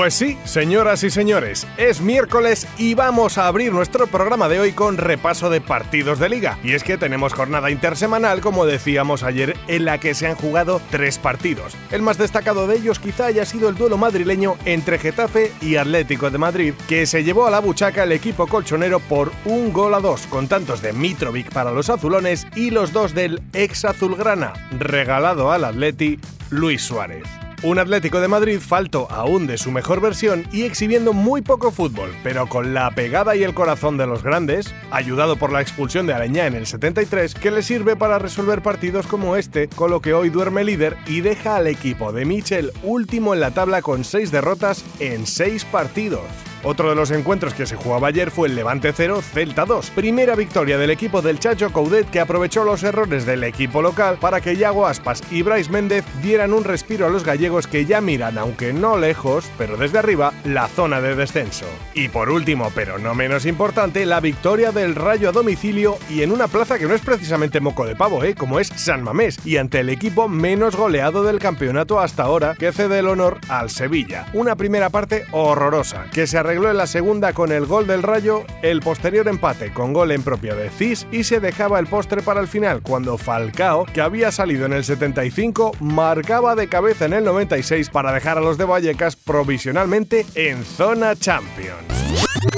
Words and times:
Pues 0.00 0.14
sí, 0.14 0.38
señoras 0.46 1.04
y 1.04 1.10
señores, 1.10 1.66
es 1.76 2.00
miércoles 2.00 2.66
y 2.78 2.94
vamos 2.94 3.36
a 3.36 3.46
abrir 3.46 3.70
nuestro 3.70 4.06
programa 4.06 4.48
de 4.48 4.58
hoy 4.58 4.72
con 4.72 4.96
repaso 4.96 5.50
de 5.50 5.60
partidos 5.60 6.18
de 6.18 6.30
liga. 6.30 6.58
Y 6.64 6.72
es 6.72 6.84
que 6.84 6.96
tenemos 6.96 7.34
jornada 7.34 7.70
intersemanal, 7.70 8.40
como 8.40 8.64
decíamos 8.64 9.22
ayer, 9.22 9.58
en 9.68 9.84
la 9.84 9.98
que 9.98 10.14
se 10.14 10.26
han 10.26 10.36
jugado 10.36 10.80
tres 10.90 11.18
partidos. 11.18 11.76
El 11.90 12.00
más 12.00 12.16
destacado 12.16 12.66
de 12.66 12.76
ellos 12.76 12.98
quizá 12.98 13.26
haya 13.26 13.44
sido 13.44 13.68
el 13.68 13.74
duelo 13.74 13.98
madrileño 13.98 14.56
entre 14.64 14.98
Getafe 14.98 15.52
y 15.60 15.76
Atlético 15.76 16.30
de 16.30 16.38
Madrid, 16.38 16.72
que 16.88 17.04
se 17.04 17.22
llevó 17.22 17.46
a 17.46 17.50
la 17.50 17.60
buchaca 17.60 18.04
el 18.04 18.12
equipo 18.12 18.46
colchonero 18.46 19.00
por 19.00 19.30
un 19.44 19.70
gol 19.70 19.92
a 19.92 20.00
dos, 20.00 20.26
con 20.28 20.48
tantos 20.48 20.80
de 20.80 20.94
Mitrovic 20.94 21.52
para 21.52 21.72
los 21.72 21.90
azulones 21.90 22.46
y 22.56 22.70
los 22.70 22.94
dos 22.94 23.12
del 23.12 23.42
ex 23.52 23.84
azulgrana, 23.84 24.54
regalado 24.78 25.52
al 25.52 25.62
Atleti 25.62 26.18
Luis 26.48 26.80
Suárez. 26.80 27.39
Un 27.62 27.78
Atlético 27.78 28.22
de 28.22 28.28
Madrid 28.28 28.58
falto 28.58 29.06
aún 29.10 29.46
de 29.46 29.58
su 29.58 29.70
mejor 29.70 30.00
versión 30.00 30.46
y 30.50 30.62
exhibiendo 30.62 31.12
muy 31.12 31.42
poco 31.42 31.70
fútbol, 31.70 32.10
pero 32.22 32.46
con 32.46 32.72
la 32.72 32.90
pegada 32.92 33.36
y 33.36 33.42
el 33.42 33.52
corazón 33.52 33.98
de 33.98 34.06
los 34.06 34.22
grandes, 34.22 34.74
ayudado 34.90 35.36
por 35.36 35.52
la 35.52 35.60
expulsión 35.60 36.06
de 36.06 36.14
Aleñá 36.14 36.46
en 36.46 36.54
el 36.54 36.66
73, 36.66 37.34
que 37.34 37.50
le 37.50 37.60
sirve 37.60 37.96
para 37.96 38.18
resolver 38.18 38.62
partidos 38.62 39.06
como 39.06 39.36
este, 39.36 39.68
con 39.68 39.90
lo 39.90 40.00
que 40.00 40.14
hoy 40.14 40.30
duerme 40.30 40.64
líder 40.64 40.96
y 41.06 41.20
deja 41.20 41.56
al 41.56 41.66
equipo 41.66 42.12
de 42.12 42.24
Michel 42.24 42.72
último 42.82 43.34
en 43.34 43.40
la 43.40 43.50
tabla 43.50 43.82
con 43.82 44.04
6 44.04 44.30
derrotas 44.30 44.82
en 44.98 45.26
6 45.26 45.66
partidos. 45.66 46.49
Otro 46.62 46.90
de 46.90 46.94
los 46.94 47.10
encuentros 47.10 47.54
que 47.54 47.66
se 47.66 47.76
jugaba 47.76 48.08
ayer 48.08 48.30
fue 48.30 48.48
el 48.48 48.54
Levante 48.54 48.92
0, 48.92 49.22
Celta 49.22 49.64
2. 49.64 49.90
Primera 49.90 50.34
victoria 50.34 50.76
del 50.76 50.90
equipo 50.90 51.22
del 51.22 51.38
Chacho 51.38 51.72
Coudet 51.72 52.10
que 52.10 52.20
aprovechó 52.20 52.64
los 52.64 52.82
errores 52.82 53.24
del 53.24 53.44
equipo 53.44 53.80
local 53.80 54.18
para 54.20 54.42
que 54.42 54.56
Yago 54.56 54.86
Aspas 54.86 55.22
y 55.30 55.40
Bryce 55.40 55.70
Méndez 55.70 56.04
dieran 56.22 56.52
un 56.52 56.64
respiro 56.64 57.06
a 57.06 57.10
los 57.10 57.24
gallegos 57.24 57.66
que 57.66 57.86
ya 57.86 58.02
miran, 58.02 58.36
aunque 58.36 58.74
no 58.74 58.98
lejos, 58.98 59.50
pero 59.56 59.78
desde 59.78 59.98
arriba, 59.98 60.34
la 60.44 60.68
zona 60.68 61.00
de 61.00 61.14
descenso. 61.14 61.64
Y 61.94 62.08
por 62.08 62.28
último, 62.28 62.70
pero 62.74 62.98
no 62.98 63.14
menos 63.14 63.46
importante, 63.46 64.04
la 64.04 64.20
victoria 64.20 64.70
del 64.70 64.94
Rayo 64.94 65.30
a 65.30 65.32
domicilio 65.32 65.96
y 66.10 66.22
en 66.22 66.30
una 66.30 66.46
plaza 66.46 66.78
que 66.78 66.86
no 66.86 66.94
es 66.94 67.00
precisamente 67.00 67.60
moco 67.60 67.86
de 67.86 67.96
pavo, 67.96 68.22
¿eh? 68.22 68.34
como 68.34 68.60
es 68.60 68.68
San 68.68 69.02
Mamés, 69.02 69.38
y 69.46 69.56
ante 69.56 69.80
el 69.80 69.88
equipo 69.88 70.28
menos 70.28 70.76
goleado 70.76 71.22
del 71.22 71.38
campeonato 71.38 72.00
hasta 72.00 72.24
ahora, 72.24 72.54
que 72.54 72.72
cede 72.72 72.98
el 72.98 73.08
honor 73.08 73.38
al 73.48 73.70
Sevilla. 73.70 74.26
Una 74.34 74.56
primera 74.56 74.90
parte 74.90 75.24
horrorosa, 75.30 76.06
que 76.12 76.26
se 76.26 76.49
arregló 76.50 76.68
en 76.68 76.78
la 76.78 76.88
segunda 76.88 77.32
con 77.32 77.52
el 77.52 77.64
gol 77.64 77.86
del 77.86 78.02
Rayo, 78.02 78.44
el 78.62 78.80
posterior 78.80 79.28
empate 79.28 79.72
con 79.72 79.92
gol 79.92 80.10
en 80.10 80.24
propio 80.24 80.56
de 80.56 80.68
Cis 80.68 81.06
y 81.12 81.22
se 81.22 81.38
dejaba 81.38 81.78
el 81.78 81.86
postre 81.86 82.22
para 82.22 82.40
el 82.40 82.48
final 82.48 82.82
cuando 82.82 83.16
Falcao, 83.18 83.84
que 83.84 84.00
había 84.00 84.32
salido 84.32 84.66
en 84.66 84.72
el 84.72 84.82
75, 84.82 85.76
marcaba 85.78 86.56
de 86.56 86.66
cabeza 86.66 87.04
en 87.04 87.12
el 87.12 87.22
96 87.22 87.90
para 87.90 88.12
dejar 88.12 88.36
a 88.36 88.40
los 88.40 88.58
de 88.58 88.64
Vallecas 88.64 89.14
provisionalmente 89.14 90.26
en 90.34 90.64
zona 90.64 91.14
Champions. 91.14 92.49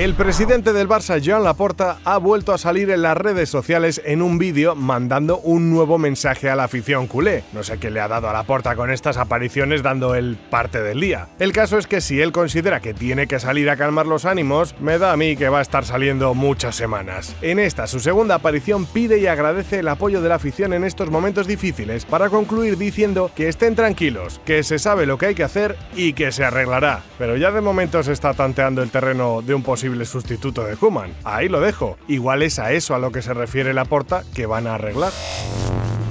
El 0.00 0.14
presidente 0.14 0.72
del 0.72 0.88
Barça, 0.88 1.20
Joan 1.22 1.44
Laporta, 1.44 1.98
ha 2.04 2.16
vuelto 2.16 2.54
a 2.54 2.58
salir 2.58 2.88
en 2.88 3.02
las 3.02 3.18
redes 3.18 3.50
sociales 3.50 4.00
en 4.06 4.22
un 4.22 4.38
vídeo 4.38 4.74
mandando 4.74 5.40
un 5.40 5.68
nuevo 5.68 5.98
mensaje 5.98 6.48
a 6.48 6.56
la 6.56 6.64
afición 6.64 7.06
culé. 7.06 7.44
No 7.52 7.62
sé 7.62 7.76
qué 7.76 7.90
le 7.90 8.00
ha 8.00 8.08
dado 8.08 8.30
a 8.30 8.32
Laporta 8.32 8.74
con 8.76 8.90
estas 8.90 9.18
apariciones 9.18 9.82
dando 9.82 10.14
el 10.14 10.38
parte 10.48 10.80
del 10.80 11.02
día. 11.02 11.28
El 11.38 11.52
caso 11.52 11.76
es 11.76 11.86
que 11.86 12.00
si 12.00 12.18
él 12.18 12.32
considera 12.32 12.80
que 12.80 12.94
tiene 12.94 13.26
que 13.26 13.38
salir 13.40 13.68
a 13.68 13.76
calmar 13.76 14.06
los 14.06 14.24
ánimos, 14.24 14.74
me 14.80 14.96
da 14.96 15.12
a 15.12 15.18
mí 15.18 15.36
que 15.36 15.50
va 15.50 15.58
a 15.58 15.62
estar 15.62 15.84
saliendo 15.84 16.32
muchas 16.32 16.76
semanas. 16.76 17.36
En 17.42 17.58
esta, 17.58 17.86
su 17.86 18.00
segunda 18.00 18.36
aparición, 18.36 18.86
pide 18.86 19.18
y 19.18 19.26
agradece 19.26 19.80
el 19.80 19.88
apoyo 19.88 20.22
de 20.22 20.30
la 20.30 20.36
afición 20.36 20.72
en 20.72 20.84
estos 20.84 21.10
momentos 21.10 21.46
difíciles, 21.46 22.06
para 22.06 22.30
concluir 22.30 22.78
diciendo 22.78 23.30
que 23.36 23.48
estén 23.48 23.74
tranquilos, 23.74 24.40
que 24.46 24.62
se 24.62 24.78
sabe 24.78 25.04
lo 25.04 25.18
que 25.18 25.26
hay 25.26 25.34
que 25.34 25.44
hacer 25.44 25.76
y 25.94 26.14
que 26.14 26.32
se 26.32 26.42
arreglará. 26.42 27.02
Pero 27.18 27.36
ya 27.36 27.50
de 27.50 27.60
momento 27.60 28.02
se 28.02 28.12
está 28.12 28.32
tanteando 28.32 28.82
el 28.82 28.88
terreno 28.88 29.42
de 29.42 29.52
un 29.52 29.62
posible 29.62 29.89
sustituto 30.06 30.64
de 30.64 30.76
Kuman. 30.76 31.14
Ahí 31.24 31.48
lo 31.48 31.60
dejo. 31.60 31.98
Igual 32.08 32.42
es 32.42 32.58
a 32.58 32.72
eso 32.72 32.94
a 32.94 32.98
lo 32.98 33.12
que 33.12 33.22
se 33.22 33.34
refiere 33.34 33.74
la 33.74 33.84
porta 33.84 34.24
que 34.34 34.46
van 34.46 34.66
a 34.66 34.74
arreglar. 34.74 35.12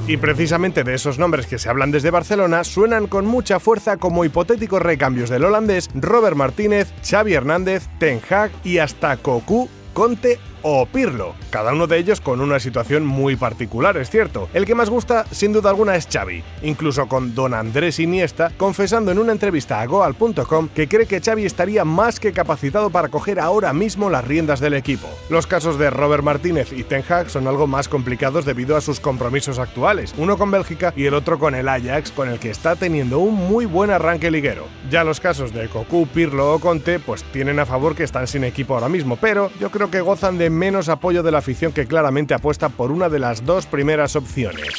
Y 0.08 0.18
precisamente 0.18 0.84
de 0.84 0.96
esos 0.96 1.20
nombres 1.20 1.46
que 1.46 1.60
se 1.60 1.70
hablan 1.70 1.92
desde 1.92 2.10
Barcelona 2.10 2.64
suenan 2.64 3.06
con 3.06 3.28
mucha 3.28 3.60
fuerza 3.60 3.98
como 3.98 4.26
hipotéticos 4.26 4.82
recambios 4.82 5.30
del 5.30 5.46
holandés 5.46 5.88
Robert 5.94 6.36
Martínez, 6.36 6.92
Xavi 7.08 7.34
Hernández, 7.34 7.88
Ten 8.00 8.20
Hag 8.28 8.50
y 8.64 8.80
hasta 8.80 9.18
Cocu, 9.18 9.70
Conte 9.94 10.40
o 10.62 10.86
Pirlo, 10.86 11.36
cada 11.50 11.74
uno 11.74 11.88
de 11.88 11.98
ellos 11.98 12.22
con 12.22 12.42
una 12.42 12.60
situación 12.60 13.06
muy 13.06 13.36
particular, 13.36 13.98
es 13.98 14.10
cierto. 14.10 14.50
El 14.54 14.66
que 14.66 14.76
más 14.76 14.90
gusta, 14.90 15.26
sin 15.32 15.54
duda 15.54 15.70
alguna, 15.70 15.96
es 15.96 16.08
Xavi, 16.12 16.44
incluso 16.64 17.08
con 17.08 17.36
don 17.36 17.54
Andrés 17.54 18.00
Iniesta 18.00 18.52
confesando 18.58 19.12
en 19.12 19.20
una 19.20 19.32
entrevista 19.32 19.82
a 19.82 19.86
Goal.com 19.86 20.70
que 20.74 20.88
cree 20.88 21.06
que 21.06 21.22
Xavi 21.22 21.46
estaría 21.46 21.86
más 21.86 22.20
que 22.20 22.34
capacitado 22.34 22.90
para 22.90 23.10
coger 23.10 23.40
ahora 23.40 23.74
mismo 23.74 24.10
las 24.10 24.26
riendas 24.26 24.60
del 24.60 24.74
equipo. 24.74 25.08
Los 25.30 25.48
casos 25.48 25.78
de 25.80 25.90
Robert 25.90 26.24
Martínez 26.24 26.72
y 26.74 26.84
Ten 26.84 27.04
Hag 27.08 27.30
son 27.30 27.48
algo 27.48 27.68
más 27.68 27.88
complicados 27.88 28.46
debido 28.46 28.76
a 28.76 28.82
sus 28.82 29.00
compromisos 29.00 29.60
actuales, 29.60 30.14
uno 30.18 30.38
con 30.38 30.52
Bélgica 30.52 30.94
y 30.96 31.06
el 31.06 31.14
otro 31.14 31.40
con 31.40 31.56
el 31.56 31.68
Ajax, 31.68 32.12
con 32.12 32.30
el 32.30 32.40
que 32.40 32.50
está 32.50 32.76
teniendo 32.76 33.20
un 33.20 33.36
muy 33.36 33.66
buen 33.66 33.90
arranque 33.90 34.32
liguero. 34.32 34.66
Ya 34.90 35.04
los 35.04 35.20
casos 35.20 35.54
de 35.54 35.68
Cocu, 35.68 36.08
Pirlo 36.08 36.54
o 36.54 36.60
Conte 36.60 37.00
pues 37.00 37.24
tienen 37.24 37.60
a 37.60 37.66
favor 37.66 37.96
que 37.96 38.04
están 38.04 38.28
sin 38.28 38.44
equipo 38.44 38.74
ahora 38.74 38.90
mismo, 38.90 39.18
pero 39.18 39.52
yo 39.60 39.70
creo 39.72 39.92
que 39.92 40.02
gozan 40.02 40.38
de 40.38 40.49
menos 40.50 40.90
apoyo 40.90 41.24
de 41.24 41.32
la 41.32 41.40
afición 41.40 41.72
que 41.72 41.86
claramente 41.86 42.34
apuesta 42.34 42.70
por 42.70 42.92
una 42.92 43.10
de 43.10 43.20
las 43.20 43.46
dos 43.46 43.66
primeras 43.66 44.16
opciones. 44.16 44.70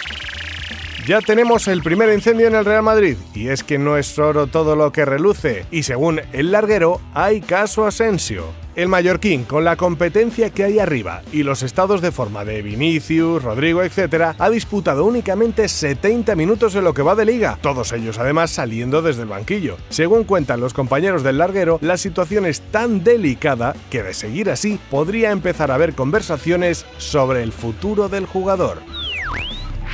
Ya 1.10 1.20
tenemos 1.20 1.66
el 1.66 1.82
primer 1.82 2.14
incendio 2.14 2.46
en 2.46 2.54
el 2.54 2.64
Real 2.64 2.84
Madrid, 2.84 3.16
y 3.34 3.48
es 3.48 3.64
que 3.64 3.78
no 3.78 3.96
es 3.96 4.16
oro 4.16 4.46
todo 4.46 4.76
lo 4.76 4.92
que 4.92 5.04
reluce, 5.04 5.66
y 5.72 5.82
según 5.82 6.20
el 6.32 6.52
larguero, 6.52 7.00
hay 7.14 7.40
caso 7.40 7.84
Asensio. 7.84 8.44
El 8.76 8.86
mallorquín, 8.86 9.42
con 9.42 9.64
la 9.64 9.74
competencia 9.74 10.50
que 10.50 10.62
hay 10.62 10.78
arriba 10.78 11.22
y 11.32 11.42
los 11.42 11.64
estados 11.64 12.00
de 12.00 12.12
forma 12.12 12.44
de 12.44 12.62
Vinicius, 12.62 13.42
Rodrigo, 13.42 13.82
etc., 13.82 14.36
ha 14.38 14.50
disputado 14.50 15.04
únicamente 15.04 15.66
70 15.66 16.36
minutos 16.36 16.76
en 16.76 16.84
lo 16.84 16.94
que 16.94 17.02
va 17.02 17.16
de 17.16 17.24
liga, 17.24 17.58
todos 17.60 17.92
ellos 17.92 18.20
además 18.20 18.52
saliendo 18.52 19.02
desde 19.02 19.22
el 19.22 19.28
banquillo. 19.28 19.78
Según 19.88 20.22
cuentan 20.22 20.60
los 20.60 20.74
compañeros 20.74 21.24
del 21.24 21.38
larguero, 21.38 21.80
la 21.82 21.96
situación 21.96 22.46
es 22.46 22.60
tan 22.60 23.02
delicada 23.02 23.74
que 23.90 24.04
de 24.04 24.14
seguir 24.14 24.48
así 24.48 24.78
podría 24.92 25.32
empezar 25.32 25.72
a 25.72 25.74
haber 25.74 25.94
conversaciones 25.94 26.86
sobre 26.98 27.42
el 27.42 27.50
futuro 27.50 28.08
del 28.08 28.26
jugador. 28.26 28.78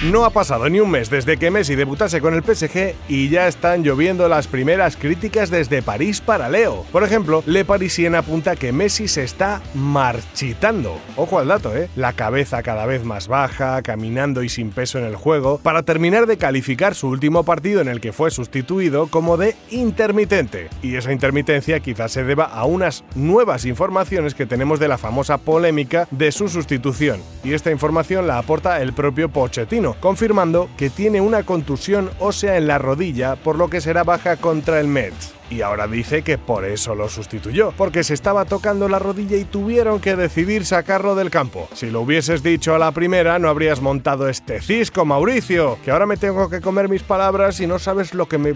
No 0.02 0.26
ha 0.26 0.30
pasado 0.30 0.68
ni 0.68 0.78
un 0.78 0.90
mes 0.90 1.08
desde 1.08 1.38
que 1.38 1.50
Messi 1.50 1.74
debutase 1.74 2.20
con 2.20 2.34
el 2.34 2.42
PSG 2.42 2.94
y 3.08 3.30
ya 3.30 3.48
están 3.48 3.82
lloviendo 3.82 4.28
las 4.28 4.46
primeras 4.46 4.94
críticas 4.94 5.48
desde 5.48 5.80
París 5.80 6.20
para 6.20 6.50
Leo. 6.50 6.84
Por 6.92 7.02
ejemplo, 7.02 7.42
Le 7.46 7.64
Parisien 7.64 8.14
apunta 8.14 8.56
que 8.56 8.72
Messi 8.72 9.08
se 9.08 9.24
está 9.24 9.62
marchitando. 9.72 11.00
Ojo 11.16 11.38
al 11.38 11.48
dato, 11.48 11.74
¿eh? 11.74 11.88
La 11.96 12.12
cabeza 12.12 12.62
cada 12.62 12.84
vez 12.84 13.04
más 13.04 13.26
baja, 13.26 13.80
caminando 13.80 14.42
y 14.42 14.50
sin 14.50 14.70
peso 14.70 14.98
en 14.98 15.06
el 15.06 15.16
juego, 15.16 15.60
para 15.62 15.82
terminar 15.82 16.26
de 16.26 16.36
calificar 16.36 16.94
su 16.94 17.08
último 17.08 17.44
partido 17.44 17.80
en 17.80 17.88
el 17.88 18.02
que 18.02 18.12
fue 18.12 18.30
sustituido 18.30 19.06
como 19.06 19.38
de 19.38 19.56
intermitente. 19.70 20.68
Y 20.82 20.96
esa 20.96 21.10
intermitencia 21.10 21.80
quizás 21.80 22.12
se 22.12 22.22
deba 22.22 22.44
a 22.44 22.66
unas 22.66 23.02
nuevas 23.14 23.64
informaciones 23.64 24.34
que 24.34 24.44
tenemos 24.44 24.78
de 24.78 24.88
la 24.88 24.98
famosa 24.98 25.38
polémica 25.38 26.06
de 26.10 26.32
su 26.32 26.50
sustitución. 26.50 27.22
Y 27.42 27.54
esta 27.54 27.70
información 27.70 28.26
la 28.26 28.36
aporta 28.36 28.82
el 28.82 28.92
propio 28.92 29.30
Pochettino 29.30 29.85
confirmando 29.94 30.68
que 30.76 30.90
tiene 30.90 31.20
una 31.20 31.44
contusión 31.44 32.10
ósea 32.18 32.56
en 32.56 32.66
la 32.66 32.78
rodilla, 32.78 33.36
por 33.36 33.56
lo 33.56 33.68
que 33.68 33.80
será 33.80 34.04
baja 34.04 34.36
contra 34.36 34.80
el 34.80 34.88
Mets 34.88 35.36
y 35.50 35.62
ahora 35.62 35.86
dice 35.86 36.22
que 36.22 36.38
por 36.38 36.64
eso 36.64 36.94
lo 36.94 37.08
sustituyó, 37.08 37.72
porque 37.76 38.04
se 38.04 38.14
estaba 38.14 38.44
tocando 38.44 38.88
la 38.88 38.98
rodilla 38.98 39.36
y 39.36 39.44
tuvieron 39.44 40.00
que 40.00 40.16
decidir 40.16 40.64
sacarlo 40.64 41.14
del 41.14 41.30
campo. 41.30 41.68
Si 41.72 41.90
lo 41.90 42.00
hubieses 42.00 42.42
dicho 42.42 42.74
a 42.74 42.78
la 42.78 42.92
primera, 42.92 43.38
no 43.38 43.48
habrías 43.48 43.80
montado 43.80 44.28
este 44.28 44.60
cisco, 44.60 45.04
Mauricio, 45.04 45.78
que 45.84 45.90
ahora 45.90 46.06
me 46.06 46.16
tengo 46.16 46.48
que 46.48 46.60
comer 46.60 46.88
mis 46.88 47.02
palabras 47.02 47.60
y 47.60 47.66
no 47.66 47.78
sabes 47.78 48.14
lo 48.14 48.26
que 48.26 48.38
me 48.38 48.54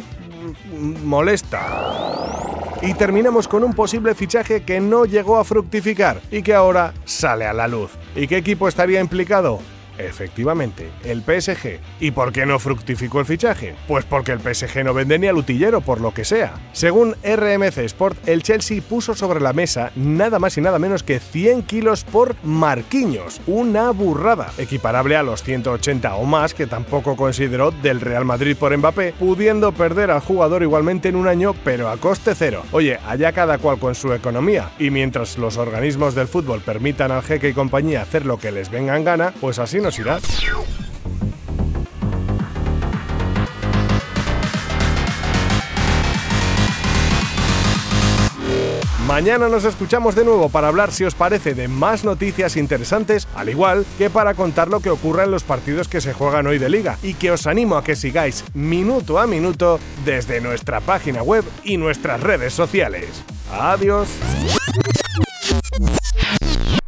molesta. 1.05 1.61
Y 2.83 2.95
terminamos 2.95 3.47
con 3.47 3.63
un 3.63 3.75
posible 3.75 4.15
fichaje 4.15 4.63
que 4.63 4.81
no 4.81 5.05
llegó 5.05 5.37
a 5.37 5.45
fructificar 5.45 6.21
y 6.31 6.43
que 6.43 6.55
ahora 6.55 6.95
sale 7.05 7.47
a 7.47 7.53
la 7.53 7.69
luz. 7.69 7.91
¿Y 8.17 8.27
qué 8.27 8.39
equipo 8.39 8.69
estaría 8.69 9.01
implicado? 9.01 9.61
Efectivamente, 10.07 10.91
el 11.05 11.23
PSG. 11.23 11.79
¿Y 12.01 12.11
por 12.11 12.33
qué 12.33 12.47
no 12.47 12.59
fructificó 12.59 13.21
el 13.21 13.27
fichaje? 13.27 13.75
Pues 13.87 14.05
porque 14.05 14.33
el 14.33 14.41
PSG 14.41 14.85
no 14.85 14.95
vende 14.95 15.19
ni 15.19 15.27
al 15.27 15.37
utillero, 15.37 15.81
por 15.81 16.01
lo 16.01 16.13
que 16.13 16.25
sea. 16.25 16.55
Según 16.73 17.15
RMC 17.23 17.79
Sport, 17.79 18.29
el 18.29 18.43
Chelsea 18.43 18.83
puso 18.83 19.15
sobre 19.15 19.41
la 19.41 19.53
mesa 19.53 19.93
nada 19.97 20.39
más 20.39 20.57
y 20.59 20.61
nada 20.61 20.79
menos 20.79 21.03
que 21.03 21.21
100 21.21 21.63
kilos 21.63 22.05
por 22.05 22.37
Marquinhos. 22.43 23.41
Una 23.47 23.91
burrada, 23.91 24.53
equiparable 24.59 25.17
a 25.17 25.23
los 25.23 25.43
180 25.43 26.15
o 26.15 26.25
más 26.25 26.55
que 26.55 26.67
tampoco 26.67 27.17
consideró 27.17 27.71
del 27.71 28.01
Real 28.01 28.25
Madrid 28.25 28.57
por 28.57 28.77
Mbappé, 28.77 29.15
pudiendo 29.19 29.73
perder 29.73 30.11
al 30.11 30.21
jugador 30.21 30.63
igualmente 30.63 31.09
en 31.09 31.17
un 31.17 31.29
año, 31.29 31.55
pero 31.65 31.89
a 31.89 31.97
coste 31.97 32.35
cero. 32.35 32.63
Oye, 32.73 32.99
allá 33.07 33.33
cada 33.33 33.59
cual 33.59 33.79
con 33.79 33.95
su 33.95 34.13
economía, 34.13 34.71
y 34.79 34.91
mientras 34.91 35.39
los 35.39 35.57
organismos 35.57 36.15
del 36.15 36.29
fútbol 36.29 36.61
permitan 36.61 37.11
al 37.11 37.23
jeque 37.23 37.51
y 37.51 37.53
compañía 37.53 38.03
hacer 38.03 38.27
lo 38.27 38.39
que 38.39 38.53
les 38.53 38.71
venga 38.71 38.97
en 38.97 39.05
gana, 39.05 39.33
pues 39.41 39.59
así 39.59 39.81
nos 39.81 39.90
Mañana 49.11 49.49
nos 49.49 49.65
escuchamos 49.65 50.15
de 50.15 50.25
nuevo 50.25 50.51
para 50.51 50.69
hablar, 50.69 50.93
si 50.93 51.03
os 51.03 51.17
parece, 51.17 51.55
de 51.55 51.67
más 51.67 52.05
noticias 52.05 52.57
interesantes, 52.57 53.27
al 53.35 53.49
igual 53.49 53.85
que 53.99 54.09
para 54.09 54.35
contar 54.35 54.69
lo 54.69 54.79
que 54.79 54.91
ocurre 54.91 55.25
en 55.25 55.33
los 55.33 55.43
partidos 55.43 55.89
que 55.89 56.01
se 56.01 56.13
juegan 56.13 56.47
hoy 56.47 56.59
de 56.59 56.69
liga, 56.69 56.97
y 57.03 57.15
que 57.15 57.33
os 57.33 57.49
animo 57.49 57.77
a 57.77 57.83
que 57.83 57.97
sigáis 57.97 58.45
minuto 58.55 59.19
a 59.19 59.27
minuto 59.27 59.81
desde 60.05 60.41
nuestra 60.41 60.81
página 60.81 61.25
web 61.25 61.45
y 61.65 61.77
nuestras 61.77 62.21
redes 62.21 62.55
sociales. 62.55 63.25
Adiós. 63.51 64.09